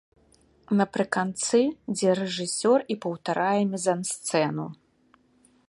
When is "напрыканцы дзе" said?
0.79-2.09